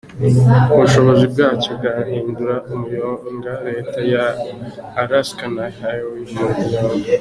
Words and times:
Ubushobozi 0.73 1.25
bwacyo 1.33 1.71
bwahindura 1.77 2.55
umuyonda 2.73 3.51
leta 3.67 3.99
ya 4.13 4.25
Alaska 5.01 5.45
na 5.55 5.65
Hawaii 5.77 6.35
umuyonga. 6.63 7.09